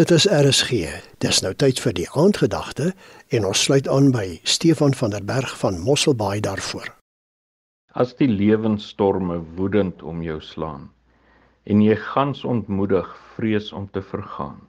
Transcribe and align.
Dit 0.00 0.10
is 0.10 0.24
RSG. 0.24 0.86
Dis 1.20 1.42
nou 1.44 1.50
tyd 1.52 1.76
vir 1.84 1.92
die 1.92 2.06
aandgedagte 2.16 2.86
en 3.36 3.44
ons 3.44 3.64
sluit 3.66 3.88
aan 3.92 4.06
by 4.14 4.38
Stefan 4.48 4.94
van 4.96 5.12
der 5.12 5.24
Berg 5.28 5.50
van 5.60 5.74
Mosselbaai 5.84 6.40
daarvoor. 6.46 6.86
As 7.92 8.14
die 8.16 8.28
lewensstorme 8.30 9.36
woedend 9.58 10.00
om 10.00 10.22
jou 10.24 10.38
slaan 10.40 10.86
en 11.68 11.82
jy 11.84 11.98
gans 12.06 12.40
ontmoedig 12.48 13.10
vrees 13.34 13.68
om 13.76 13.84
te 13.92 14.00
vergaan. 14.00 14.62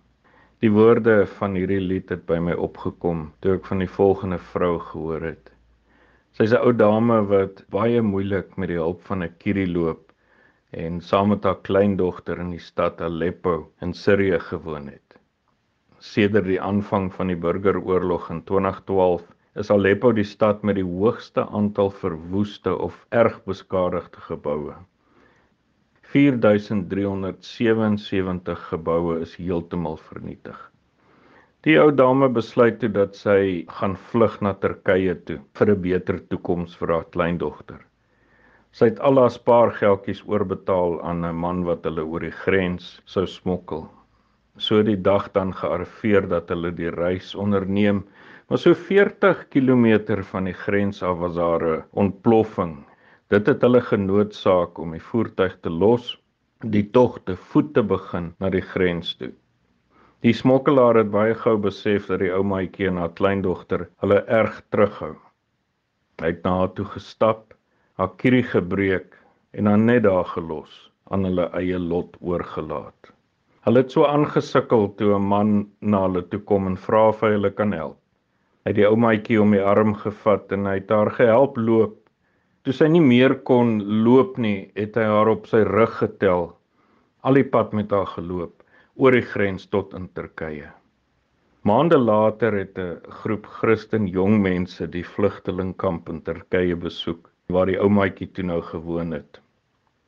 Die 0.59 0.73
woorde 0.75 1.15
van 1.37 1.55
hierdie 1.55 1.79
lied 1.79 2.11
het 2.11 2.27
by 2.27 2.41
my 2.43 2.59
opgekom 2.67 3.29
toe 3.39 3.55
ek 3.61 3.71
van 3.71 3.79
die 3.79 3.91
volgende 3.95 4.41
vrou 4.51 4.75
gehoor 4.89 5.23
het. 5.29 5.53
Sy's 6.35 6.51
'n 6.51 6.59
ou 6.59 6.75
dame 6.75 7.21
wat 7.31 7.63
baie 7.71 8.01
moeilik 8.01 8.57
met 8.57 8.75
die 8.75 8.81
hulp 8.83 8.99
van 9.07 9.23
'n 9.23 9.37
kierie 9.39 9.71
loop 9.71 10.11
en 10.73 11.01
saam 11.01 11.29
met 11.29 11.43
haar 11.43 11.61
kleindogter 11.61 12.39
in 12.39 12.51
die 12.51 12.65
stad 12.71 13.01
Aleppo 13.01 13.71
in 13.79 13.93
Sirië 13.93 14.39
gewoon 14.51 14.87
het. 14.87 15.12
Sedert 16.03 16.49
die 16.49 16.57
aanvang 16.59 17.05
van 17.15 17.29
die 17.31 17.37
burgeroorlog 17.43 18.25
in 18.33 18.41
2012 18.49 19.21
is 19.61 19.69
Aleppo 19.71 20.09
die 20.17 20.25
stad 20.27 20.65
met 20.67 20.75
die 20.75 20.87
hoogste 20.87 21.45
aantal 21.59 21.91
verwoeste 22.01 22.73
of 22.87 22.97
erg 23.19 23.37
beskadigde 23.47 24.23
geboue. 24.25 24.75
4377 26.11 28.65
geboue 28.73 29.15
is 29.23 29.37
heeltemal 29.39 29.95
vernietig. 30.09 30.59
Die 31.63 31.77
ou 31.79 31.89
dame 32.03 32.27
besluit 32.41 32.77
toe 32.83 32.91
dat 32.99 33.15
sy 33.15 33.63
gaan 33.79 33.95
vlug 34.11 34.35
na 34.43 34.51
Turkye 34.59 35.15
toe 35.23 35.39
vir 35.59 35.67
'n 35.77 35.81
beter 35.87 36.17
toekoms 36.27 36.75
vir 36.83 36.89
haar 36.97 37.07
kleindogter. 37.15 37.81
Sy 38.75 38.91
het 38.91 38.99
al 38.99 39.15
haar 39.23 39.35
spaargeldjies 39.39 40.27
oorbetaal 40.27 40.99
aan 41.01 41.25
'n 41.25 41.41
man 41.47 41.59
wat 41.63 41.87
hulle 41.87 42.03
oor 42.03 42.23
die 42.27 42.37
grens 42.45 42.99
sou 43.05 43.25
smokkel. 43.39 43.87
So 44.61 44.83
die 44.85 44.99
dag 45.01 45.31
dan 45.33 45.49
gearriveer 45.57 46.27
dat 46.29 46.51
hulle 46.53 46.69
die 46.77 46.91
reis 46.93 47.31
onderneem, 47.35 48.03
maar 48.47 48.59
so 48.61 48.75
40 48.77 49.47
km 49.49 50.21
van 50.29 50.45
die 50.45 50.53
grens 50.53 51.01
af 51.03 51.17
was 51.17 51.33
daar 51.35 51.63
'n 51.69 51.83
ontploffing. 52.03 52.75
Dit 53.29 53.47
het 53.47 53.61
hulle 53.61 53.81
genoodsaak 53.81 54.77
om 54.77 54.91
die 54.91 55.01
voertuig 55.01 55.57
te 55.61 55.69
los, 55.69 56.17
die 56.61 56.83
tog 56.91 57.17
te 57.23 57.35
voet 57.35 57.73
te 57.73 57.83
begin 57.83 58.35
na 58.39 58.49
die 58.49 58.61
grens 58.61 59.15
toe. 59.15 59.31
Die 60.21 60.33
smokkelaar 60.33 60.95
het 60.95 61.09
baie 61.11 61.33
gou 61.35 61.57
besef 61.57 62.05
dat 62.07 62.19
die 62.19 62.31
ou 62.31 62.43
maatjie 62.43 62.87
en 62.87 62.97
haar 62.97 63.13
kleindogter 63.13 63.89
hulle 64.05 64.21
erg 64.27 64.61
terughou. 64.69 65.15
Hy 66.21 66.27
het 66.27 66.43
na 66.43 66.57
haar 66.59 66.73
toe 66.73 66.85
gestap 66.85 67.53
haar 67.97 68.13
kierie 68.17 68.43
gebreek 68.43 69.17
en 69.51 69.65
dan 69.65 69.85
net 69.85 70.03
daar 70.03 70.25
gelos 70.25 70.91
aan 71.09 71.25
hulle 71.25 71.49
eie 71.57 71.79
lot 71.79 72.17
oorgelaat. 72.21 73.12
Hulle 73.63 73.79
het 73.79 73.93
so 73.95 74.03
aangesukkel 74.03 74.89
toe 74.99 75.13
'n 75.15 75.27
man 75.33 75.51
na 75.79 75.99
hulle 76.05 76.21
toe 76.31 76.39
kom 76.49 76.65
en 76.67 76.73
vra 76.85 77.01
of 77.09 77.21
hy 77.23 77.29
hulle 77.33 77.51
kan 77.59 77.71
help. 77.71 77.99
Hy 78.63 78.71
het 78.71 78.75
die 78.79 78.87
ou 78.87 78.95
maatjie 79.03 79.37
om 79.41 79.51
die 79.55 79.61
arm 79.73 79.93
gevat 79.99 80.51
en 80.51 80.65
hy 80.67 80.73
het 80.79 80.89
haar 80.91 81.11
gehelp 81.19 81.55
loop. 81.57 81.93
Toe 82.63 82.73
sy 82.73 82.89
nie 82.91 83.03
meer 83.03 83.35
kon 83.49 83.71
loop 84.03 84.37
nie, 84.37 84.71
het 84.75 84.99
hy 84.99 85.05
haar 85.07 85.31
op 85.31 85.47
sy 85.47 85.61
rug 85.69 85.95
getel, 86.01 86.43
al 87.23 87.39
die 87.39 87.45
pad 87.53 87.71
met 87.79 87.91
haar 87.91 88.09
geloop 88.17 88.65
oor 88.95 89.15
die 89.15 89.27
grens 89.31 89.65
tot 89.67 89.95
in 89.99 90.09
Turkye. 90.19 90.67
Maande 91.63 91.97
later 91.97 92.59
het 92.59 92.77
'n 92.77 92.99
groep 93.21 93.45
Christen 93.45 94.07
jong 94.07 94.41
mense 94.41 94.87
die 94.87 95.05
vlugtelingkamp 95.13 96.09
in 96.09 96.21
Turkye 96.21 96.75
besoek 96.75 97.31
waar 97.47 97.71
die 97.71 97.79
ou 97.79 97.89
maatjie 97.89 98.27
toe 98.27 98.43
nou 98.43 98.61
gewoon 98.61 99.11
het. 99.11 99.39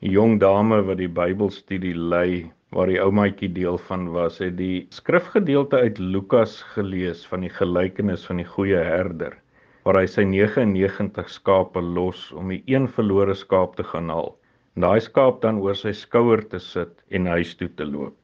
'n 0.01 0.11
Jong 0.11 0.39
dame 0.39 0.81
wat 0.81 0.97
die 0.97 1.07
Bybelstudie 1.07 1.95
lei 1.95 2.51
waar 2.75 2.91
die 2.91 2.99
ou 2.99 3.07
maatjie 3.15 3.47
deel 3.55 3.77
van 3.87 4.09
was, 4.11 4.41
het 4.43 4.57
die 4.59 4.83
skrifgedeelte 4.91 5.79
uit 5.79 5.99
Lukas 5.99 6.57
gelees 6.73 7.23
van 7.31 7.45
die 7.45 7.53
gelykenis 7.57 8.25
van 8.27 8.41
die 8.41 8.49
goeie 8.49 8.81
herder 8.83 9.37
waar 9.85 9.99
hy 10.01 10.07
sy 10.09 10.23
99 10.25 11.27
skape 11.29 11.81
los 11.85 12.31
om 12.33 12.49
die 12.49 12.63
een 12.65 12.87
verlore 12.89 13.35
skaap 13.37 13.75
te 13.77 13.85
gaan 13.85 14.09
haal. 14.09 14.31
En 14.75 14.87
daai 14.87 14.99
skaap 15.05 15.43
dan 15.43 15.59
oor 15.61 15.77
sy 15.77 15.93
skouer 15.93 16.41
te 16.49 16.59
sit 16.59 16.97
en 17.13 17.29
huis 17.29 17.53
toe 17.59 17.69
te 17.77 17.85
loop. 17.85 18.17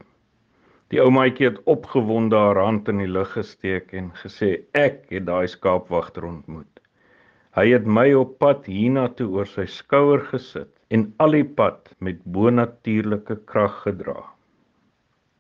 Die 0.92 1.00
ou 1.00 1.08
maatjie 1.14 1.52
het 1.52 1.62
opgewonde 1.70 2.36
haar 2.36 2.60
hand 2.60 2.90
in 2.92 3.00
die 3.04 3.12
lug 3.12 3.30
gesteek 3.38 3.94
en 3.96 4.10
gesê 4.24 4.66
ek 4.74 5.06
het 5.14 5.30
daai 5.30 5.46
skaapwagter 5.54 6.26
ontmoet. 6.28 6.82
Hy 7.56 7.70
het 7.76 7.86
my 7.86 8.10
op 8.18 8.36
pad 8.42 8.66
hiernatoe 8.68 9.30
oor 9.38 9.48
sy 9.54 9.70
skouer 9.70 10.26
gesit 10.34 10.74
en 10.90 11.12
al 11.24 11.38
die 11.38 11.48
pad 11.62 11.94
met 12.04 12.26
bonatuurlike 12.26 13.38
krag 13.46 13.84
gedra. 13.86 14.18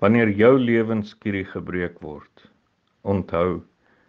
Wanneer 0.01 0.31
jou 0.33 0.55
lewenskierie 0.57 1.45
gebreek 1.45 1.99
word, 2.01 2.47
onthou, 3.05 3.61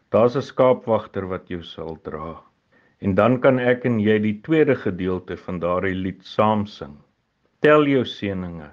daar's 0.08 0.36
'n 0.36 0.42
skaapwagter 0.42 1.26
wat 1.28 1.48
jou 1.48 1.62
sal 1.62 1.98
dra. 2.03 2.41
En 3.00 3.14
dan 3.14 3.41
kan 3.41 3.58
ek 3.58 3.84
en 3.84 3.98
jy 4.00 4.19
die 4.19 4.41
tweede 4.41 4.76
gedeelte 4.76 5.36
van 5.36 5.58
daardie 5.58 5.94
lied 5.94 6.25
saam 6.25 6.66
sing. 6.66 6.97
Tel 7.60 7.86
jou 7.86 8.04
seëninge. 8.04 8.70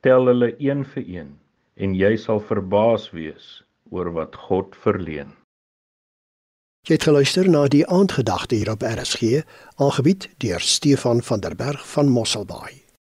Tel 0.00 0.26
hulle 0.26 0.54
een 0.58 0.84
vir 0.84 1.04
een 1.06 1.38
en 1.76 1.94
jy 1.94 2.16
sal 2.16 2.40
verbaas 2.40 3.10
wees 3.10 3.62
oor 3.90 4.12
wat 4.12 4.36
God 4.36 4.76
verleen. 4.76 5.36
Jy 6.88 6.94
het 6.96 7.04
geluister 7.04 7.48
na 7.48 7.66
die 7.68 7.86
aandgedagte 7.86 8.54
hier 8.54 8.70
op 8.72 8.82
RSG, 8.82 9.44
aangebied 9.76 10.30
deur 10.40 10.60
Stefan 10.60 11.20
van 11.22 11.40
der 11.40 11.56
Berg 11.56 11.84
van 11.92 12.08
Mosselbaai. 12.08 12.79